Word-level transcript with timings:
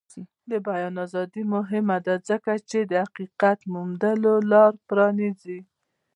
د 0.49 0.51
بیان 0.67 0.95
ازادي 1.05 1.43
مهمه 1.55 1.97
ده 2.05 2.15
ځکه 2.29 2.51
چې 2.69 2.79
د 2.91 2.93
حقیقت 3.03 3.59
موندلو 3.73 4.33
لاره 4.51 4.79
پرانیزي. 4.87 5.59